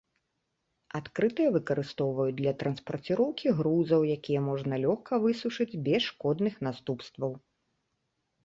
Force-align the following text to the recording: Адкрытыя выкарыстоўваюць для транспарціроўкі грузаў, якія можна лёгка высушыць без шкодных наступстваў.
Адкрытыя 0.99 1.49
выкарыстоўваюць 1.57 2.33
для 2.39 2.53
транспарціроўкі 2.63 3.47
грузаў, 3.59 4.01
якія 4.17 4.39
можна 4.49 4.81
лёгка 4.87 5.13
высушыць 5.27 5.79
без 5.89 6.01
шкодных 6.09 6.53
наступстваў. 6.71 7.31